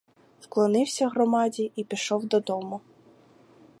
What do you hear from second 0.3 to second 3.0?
Вклонився громаді і пішов додому.